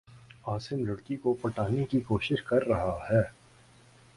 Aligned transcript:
عاصم 0.45 0.79
لڑ 0.85 0.95
کی 0.97 1.15
کو 1.15 1.33
پٹانے 1.33 1.83
کی 1.85 1.99
کو 1.99 2.19
شش 2.19 2.43
کر 2.43 2.67
رہا 2.67 2.97
ہے 3.09 3.21